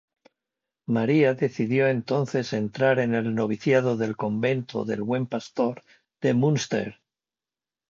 María 0.87 1.35
decidió 1.35 1.87
entonces 1.87 2.53
entrar 2.53 2.97
en 2.97 3.13
el 3.13 3.35
noviciado 3.35 3.97
del 3.97 4.17
Convento 4.17 4.83
del 4.83 5.03
Buen 5.03 5.27
Pastor 5.27 5.83
de 6.21 6.33
Münster. 6.33 6.99